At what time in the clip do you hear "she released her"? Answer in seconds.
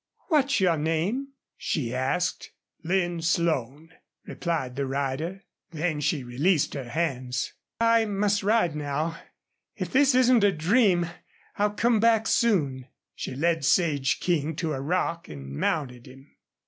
5.99-6.89